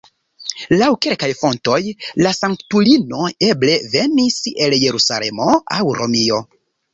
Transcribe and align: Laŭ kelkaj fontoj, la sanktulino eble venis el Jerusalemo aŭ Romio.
Laŭ 0.77 0.85
kelkaj 1.05 1.27
fontoj, 1.41 1.77
la 2.27 2.31
sanktulino 2.37 3.27
eble 3.51 3.77
venis 3.93 4.39
el 4.67 4.77
Jerusalemo 4.87 5.51
aŭ 5.79 5.85
Romio. 6.01 6.43